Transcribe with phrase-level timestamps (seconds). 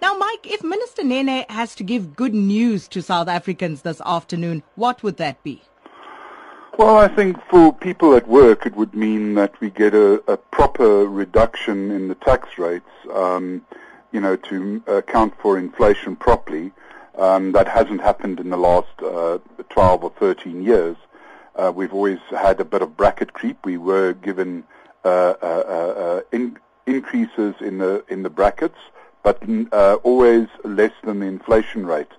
[0.00, 4.62] Now, Mike, if Minister Nene has to give good news to South Africans this afternoon,
[4.74, 5.62] what would that be?
[6.78, 10.36] Well, I think for people at work, it would mean that we get a, a
[10.36, 13.62] proper reduction in the tax rates, um,
[14.12, 16.72] you know, to account for inflation properly.
[17.18, 19.38] Um, that hasn't happened in the last uh,
[19.68, 20.96] 12 or 13 years.
[21.54, 23.58] Uh, we've always had a bit of bracket creep.
[23.66, 24.64] We were given
[25.04, 28.78] uh, uh, uh in, increases in the in the brackets,
[29.22, 29.42] but
[29.72, 32.12] uh, always less than the inflation rate.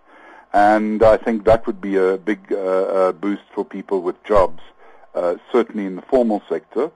[0.54, 4.62] And I think that would be a big uh, boost for people with jobs,
[5.16, 6.92] uh, certainly in the formal sector.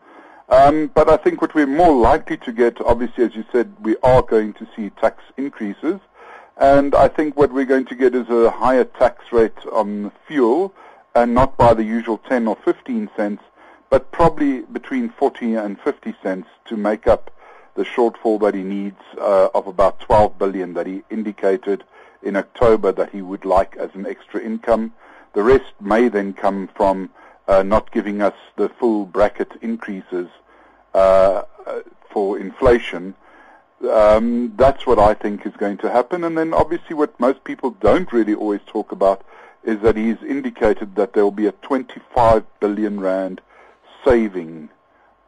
[0.49, 3.95] Um, but I think what we're more likely to get, obviously, as you said, we
[4.03, 5.99] are going to see tax increases.
[6.57, 10.73] And I think what we're going to get is a higher tax rate on fuel,
[11.15, 13.43] and not by the usual 10 or 15 cents,
[13.89, 17.31] but probably between 40 and 50 cents to make up
[17.75, 21.83] the shortfall that he needs uh, of about 12 billion that he indicated
[22.23, 24.93] in October that he would like as an extra income.
[25.33, 27.09] The rest may then come from
[27.47, 30.27] uh, not giving us the full bracket increases
[30.93, 33.13] uh, uh for inflation
[33.89, 36.23] um, that's what I think is going to happen.
[36.23, 39.25] And then obviously what most people don't really always talk about
[39.63, 43.41] is that he's indicated that there will be a 25 billion rand
[44.03, 44.69] saving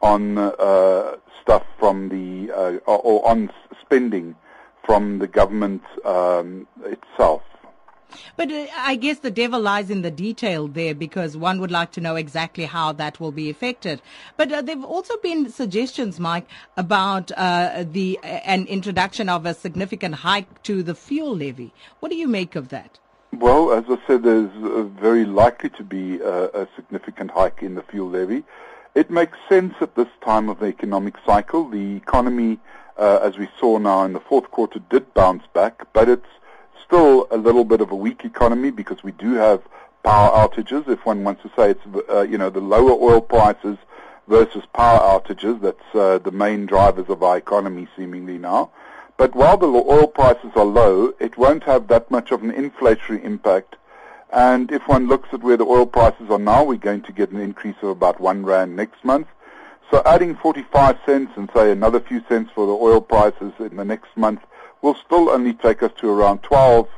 [0.00, 4.34] on uh, stuff from the uh, or on spending
[4.84, 7.42] from the government um, itself.
[8.36, 11.92] But uh, I guess the devil lies in the detail there because one would like
[11.92, 14.00] to know exactly how that will be affected.
[14.36, 19.44] But uh, there have also been suggestions, Mike, about uh, the uh, an introduction of
[19.44, 21.72] a significant hike to the fuel levy.
[22.00, 22.98] What do you make of that?
[23.32, 27.74] Well, as I said, there's uh, very likely to be a, a significant hike in
[27.74, 28.42] the fuel levy.
[28.98, 31.68] It makes sense at this time of the economic cycle.
[31.68, 32.58] The economy,
[32.96, 36.26] uh, as we saw now in the fourth quarter, did bounce back, but it's
[36.84, 39.62] still a little bit of a weak economy because we do have
[40.02, 40.88] power outages.
[40.88, 43.78] If one wants to say it's, uh, you know, the lower oil prices
[44.26, 48.72] versus power outages, that's uh, the main drivers of our economy seemingly now.
[49.16, 53.22] But while the oil prices are low, it won't have that much of an inflationary
[53.22, 53.76] impact.
[54.30, 57.30] And if one looks at where the oil prices are now, we're going to get
[57.30, 59.26] an increase of about one rand next month.
[59.90, 63.84] So adding 45 cents and say another few cents for the oil prices in the
[63.84, 64.40] next month
[64.82, 66.88] will still only take us to around 12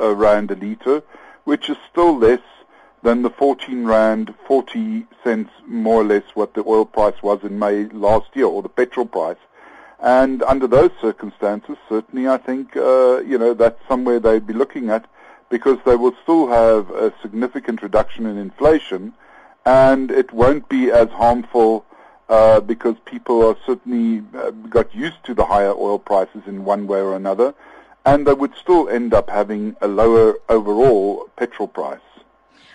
[0.00, 1.02] uh, rand a litre,
[1.44, 2.40] which is still less
[3.02, 7.58] than the 14 rand 40 cents more or less what the oil price was in
[7.58, 9.38] May last year, or the petrol price.
[10.00, 14.90] And under those circumstances, certainly I think, uh, you know, that's somewhere they'd be looking
[14.90, 15.06] at
[15.50, 19.12] because they will still have a significant reduction in inflation
[19.66, 21.84] and it won't be as harmful
[22.28, 26.86] uh, because people are certainly uh, got used to the higher oil prices in one
[26.86, 27.52] way or another,
[28.06, 31.98] and they would still end up having a lower overall petrol price.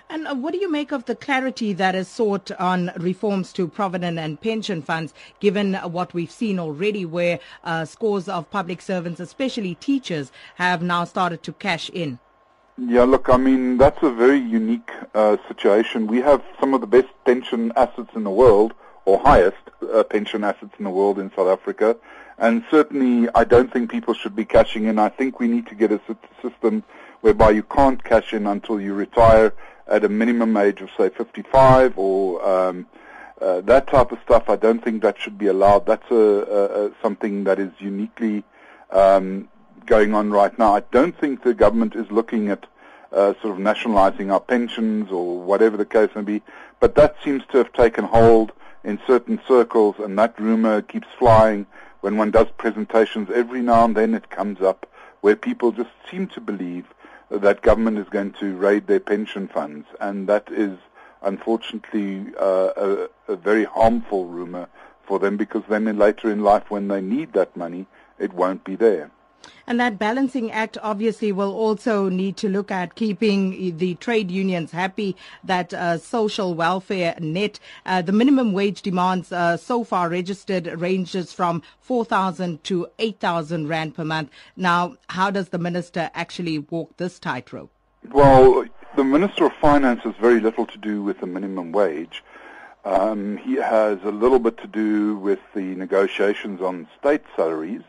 [0.09, 3.67] And uh, what do you make of the clarity that is sought on reforms to
[3.67, 9.19] provident and pension funds, given what we've seen already, where uh, scores of public servants,
[9.19, 12.19] especially teachers, have now started to cash in?
[12.77, 16.07] Yeah, look, I mean, that's a very unique uh, situation.
[16.07, 18.73] We have some of the best pension assets in the world
[19.05, 19.55] or highest
[19.93, 21.95] uh, pension assets in the world in South Africa.
[22.37, 24.99] And certainly, I don't think people should be cashing in.
[24.99, 26.01] I think we need to get a
[26.41, 26.83] system
[27.21, 29.53] whereby you can't cash in until you retire
[29.87, 32.87] at a minimum age of, say, 55 or um,
[33.39, 34.49] uh, that type of stuff.
[34.49, 35.85] I don't think that should be allowed.
[35.85, 38.43] That's a, a, a something that is uniquely
[38.91, 39.47] um,
[39.85, 40.75] going on right now.
[40.75, 42.65] I don't think the government is looking at
[43.11, 46.41] uh, sort of nationalizing our pensions or whatever the case may be,
[46.79, 48.51] but that seems to have taken hold
[48.83, 51.65] in certain circles, and that rumor keeps flying.
[52.01, 54.87] When one does presentations, every now and then it comes up
[55.21, 56.85] where people just seem to believe
[57.31, 60.77] that government is going to raid their pension funds, and that is
[61.23, 64.67] unfortunately uh, a, a very harmful rumor
[65.07, 67.87] for them because then later in life when they need that money,
[68.19, 69.09] it won't be there.
[69.67, 74.71] And that balancing act obviously will also need to look at keeping the trade unions
[74.71, 77.59] happy, that uh, social welfare net.
[77.85, 83.95] Uh, the minimum wage demands uh, so far registered ranges from 4,000 to 8,000 Rand
[83.95, 84.29] per month.
[84.55, 87.71] Now, how does the minister actually walk this tightrope?
[88.11, 88.65] Well,
[88.95, 92.23] the Minister of Finance has very little to do with the minimum wage.
[92.85, 97.81] Um, he has a little bit to do with the negotiations on state salaries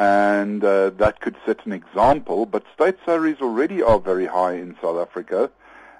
[0.00, 2.46] and uh, that could set an example.
[2.46, 5.50] But state salaries already are very high in South Africa,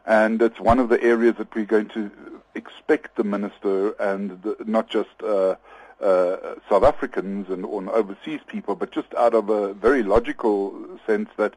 [0.06, 2.10] and it's one of the areas that we're going to
[2.54, 5.56] expect the minister and the, not just uh,
[6.00, 6.36] uh,
[6.70, 10.74] South Africans and overseas people, but just out of a very logical
[11.06, 11.52] sense that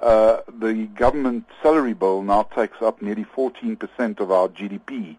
[0.00, 5.16] uh, the government salary bill now takes up nearly 14% of our GDP.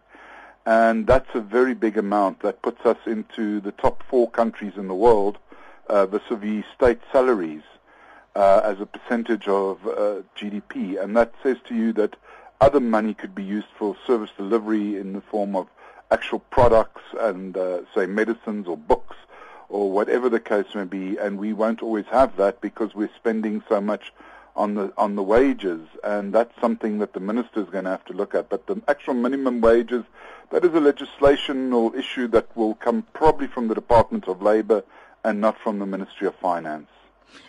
[0.68, 4.88] And that's a very big amount that puts us into the top four countries in
[4.88, 5.40] the world
[5.90, 7.64] vis-a-vis state salaries
[8.36, 11.02] uh, as a percentage of uh, GDP.
[11.02, 12.16] And that says to you that
[12.62, 15.68] other money could be used for service delivery in the form of
[16.12, 19.16] actual products and, uh, say, medicines or books
[19.70, 21.18] or whatever the case may be.
[21.18, 24.14] And we won't always have that because we're spending so much
[24.58, 28.04] on the on the wages, and that's something that the minister is going to have
[28.06, 28.50] to look at.
[28.50, 30.04] But the actual minimum wages,
[30.50, 34.84] that is a legislational issue that will come probably from the Department of Labour
[35.28, 36.88] and not from the Ministry of Finance.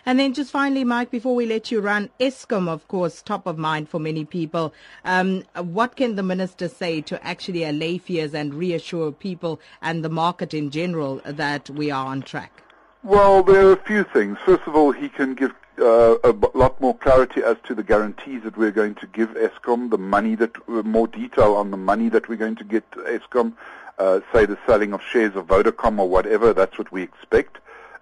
[0.05, 3.57] And then just finally, Mike, before we let you run, Eskom, of course, top of
[3.57, 4.73] mind for many people.
[5.05, 10.09] Um, what can the minister say to actually allay fears and reassure people and the
[10.09, 12.63] market in general that we are on track?
[13.03, 14.37] Well, there are a few things.
[14.45, 18.43] First of all, he can give uh, a lot more clarity as to the guarantees
[18.43, 22.09] that we're going to give Eskom, the money that, uh, more detail on the money
[22.09, 23.53] that we're going to get Eskom,
[23.97, 27.59] uh, say the selling of shares of Vodacom or whatever, that's what we expect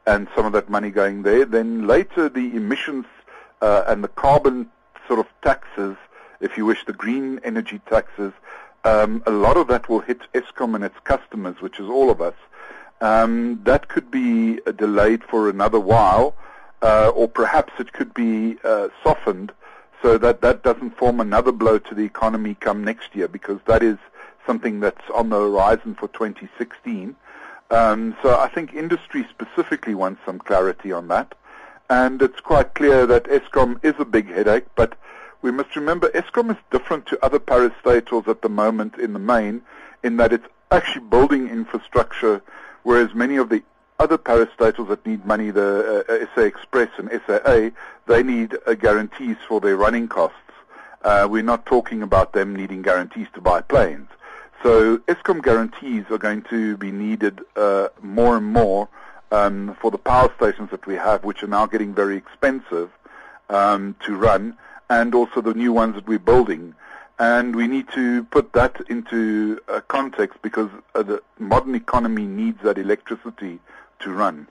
[0.08, 1.46] and some of that money going there.
[1.46, 3.06] Then later the emissions
[3.62, 4.72] uh, and the carbon
[5.08, 5.98] sort of taxes,
[6.40, 8.32] if you wish, the green energy taxes,
[8.86, 12.22] um, a lot of that will hit Eskom and its customers, which is all of
[12.22, 12.36] us.
[13.02, 16.36] Um, that could be uh, delayed for another while,
[16.82, 19.52] uh, or perhaps it could be uh, softened
[20.02, 23.84] so that that doesn't form another blow to the economy come next year, because that
[23.84, 23.98] is
[24.46, 27.16] something that's on the horizon for 2016.
[27.70, 31.36] Um, so I think industry specifically wants some clarity on that.
[31.90, 34.98] And it's quite clear that Eskom is a big headache, but
[35.42, 39.62] we must remember Eskom is different to other parastatals at the moment in the main
[40.04, 42.42] in that it's actually building infrastructure,
[42.84, 43.64] whereas many of the
[44.00, 47.70] other parastatals that need money, the uh, SA Express and SAA,
[48.06, 50.38] they need uh, guarantees for their running costs.
[51.04, 54.10] Uh, we're not talking about them needing guarantees to buy planes.
[54.68, 58.90] So Eskom guarantees are going to be needed uh, more and more
[59.32, 62.90] um, for the power stations that we have, which are now getting very expensive
[63.50, 64.58] um, to run,
[64.90, 66.76] and also the new ones that we're building.
[67.18, 72.62] And we need to put that into uh, context because uh, the modern economy needs
[72.64, 73.60] that electricity
[74.00, 74.50] to run.